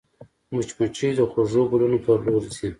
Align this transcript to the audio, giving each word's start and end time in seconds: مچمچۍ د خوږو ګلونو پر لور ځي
مچمچۍ 0.53 1.09
د 1.17 1.19
خوږو 1.31 1.61
ګلونو 1.71 1.97
پر 2.05 2.19
لور 2.25 2.43
ځي 2.55 2.67